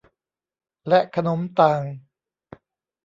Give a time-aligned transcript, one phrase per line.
[0.87, 1.83] และขนมต่าง